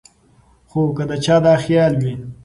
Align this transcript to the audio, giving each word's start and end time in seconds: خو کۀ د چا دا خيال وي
خو 0.69 0.81
کۀ 0.95 1.03
د 1.09 1.11
چا 1.25 1.35
دا 1.45 1.53
خيال 1.63 1.93
وي 2.01 2.13